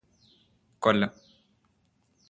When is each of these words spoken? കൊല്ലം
കൊല്ലം 0.81 1.11